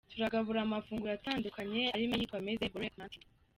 [0.13, 3.19] Turagabura amafunguro atandukanye arimo ayitwa ‘mezze, borek, manti.